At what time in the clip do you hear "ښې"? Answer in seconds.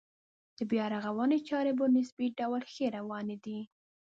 2.73-2.85